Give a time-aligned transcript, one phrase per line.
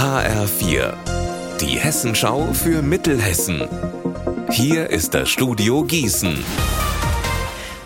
[0.00, 0.94] HR4,
[1.60, 3.68] die Hessenschau für Mittelhessen.
[4.50, 6.42] Hier ist das Studio Gießen.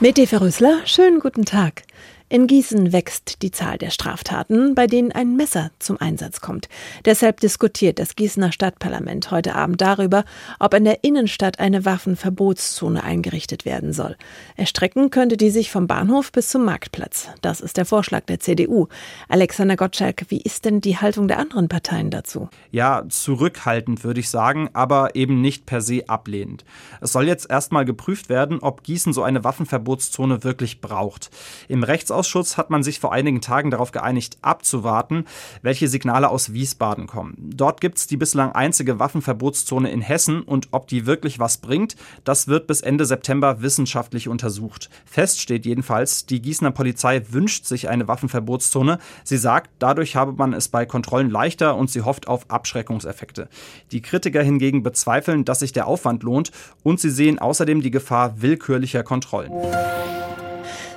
[0.00, 1.84] Mit Eva Rösler, schönen guten Tag.
[2.32, 6.68] In Gießen wächst die Zahl der Straftaten, bei denen ein Messer zum Einsatz kommt.
[7.04, 10.24] Deshalb diskutiert das Gießener Stadtparlament heute Abend darüber,
[10.60, 14.16] ob in der Innenstadt eine Waffenverbotszone eingerichtet werden soll.
[14.54, 17.26] Erstrecken könnte die sich vom Bahnhof bis zum Marktplatz.
[17.42, 18.86] Das ist der Vorschlag der CDU.
[19.28, 22.48] Alexander Gottschalk, wie ist denn die Haltung der anderen Parteien dazu?
[22.70, 26.64] Ja, zurückhaltend würde ich sagen, aber eben nicht per se ablehnend.
[27.00, 31.30] Es soll jetzt erstmal geprüft werden, ob Gießen so eine Waffenverbotszone wirklich braucht.
[31.66, 35.24] Im Rechtsausschuss Verfassungsausschuss hat man sich vor einigen Tagen darauf geeinigt, abzuwarten,
[35.62, 37.34] welche Signale aus Wiesbaden kommen.
[37.38, 41.96] Dort gibt es die bislang einzige Waffenverbotszone in Hessen und ob die wirklich was bringt,
[42.24, 44.90] das wird bis Ende September wissenschaftlich untersucht.
[45.04, 48.98] Fest steht jedenfalls, die Gießener Polizei wünscht sich eine Waffenverbotszone.
[49.24, 53.48] Sie sagt, dadurch habe man es bei Kontrollen leichter und sie hofft auf Abschreckungseffekte.
[53.92, 56.50] Die Kritiker hingegen bezweifeln, dass sich der Aufwand lohnt
[56.82, 59.52] und sie sehen außerdem die Gefahr willkürlicher Kontrollen.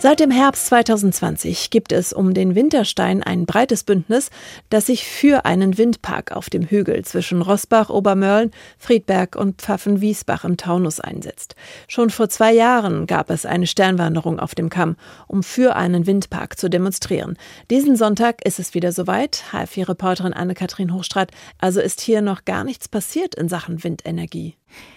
[0.00, 4.30] Seit dem Herbst 2020 gibt es um den Winterstein ein breites Bündnis,
[4.70, 10.56] das sich für einen Windpark auf dem Hügel zwischen Rossbach, Obermörlen, Friedberg und Pfaffen-Wiesbach im
[10.56, 11.56] Taunus einsetzt.
[11.88, 14.94] Schon vor zwei Jahren gab es eine Sternwanderung auf dem Kamm,
[15.26, 17.36] um für einen Windpark zu demonstrieren.
[17.68, 19.42] Diesen Sonntag ist es wieder soweit.
[19.50, 21.32] HF4-Reporterin Anne-Kathrin Hochstrat.
[21.58, 24.54] Also ist hier noch gar nichts passiert in Sachen Windenergie.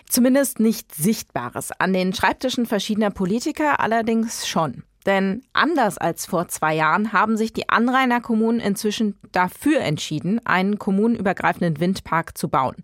[0.07, 1.71] Zumindest nicht Sichtbares.
[1.79, 4.83] An den Schreibtischen verschiedener Politiker allerdings schon.
[5.05, 11.79] Denn anders als vor zwei Jahren haben sich die Anrainerkommunen inzwischen dafür entschieden, einen kommunenübergreifenden
[11.79, 12.75] Windpark zu bauen.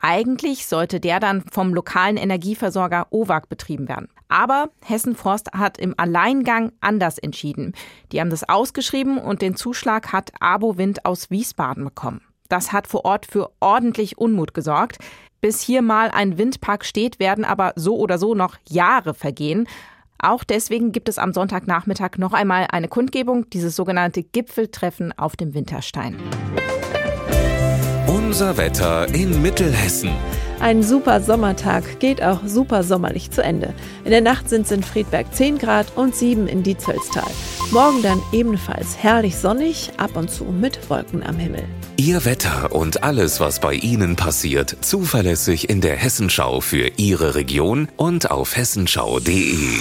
[0.00, 4.08] Eigentlich sollte der dann vom lokalen Energieversorger OWAG betrieben werden.
[4.28, 7.74] Aber Hessen Forst hat im Alleingang anders entschieden.
[8.12, 12.20] Die haben das ausgeschrieben und den Zuschlag hat Abo Wind aus Wiesbaden bekommen.
[12.48, 14.98] Das hat vor Ort für ordentlich Unmut gesorgt.
[15.40, 19.68] Bis hier mal ein Windpark steht, werden aber so oder so noch Jahre vergehen.
[20.18, 25.54] Auch deswegen gibt es am Sonntagnachmittag noch einmal eine Kundgebung, dieses sogenannte Gipfeltreffen auf dem
[25.54, 26.16] Winterstein.
[28.08, 30.10] Unser Wetter in Mittelhessen.
[30.60, 33.74] Ein super Sommertag geht auch super sommerlich zu Ende.
[34.04, 37.30] In der Nacht sind es in Friedberg 10 Grad und 7 in Dietzelstal.
[37.70, 41.62] Morgen dann ebenfalls herrlich sonnig, ab und zu mit Wolken am Himmel.
[41.96, 47.88] Ihr Wetter und alles, was bei Ihnen passiert, zuverlässig in der Hessenschau für Ihre Region
[47.96, 49.78] und auf hessenschau.de.